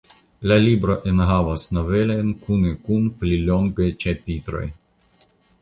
[0.51, 4.65] La libro enhavas novelojn kune kun pli longaj ĉapitroj.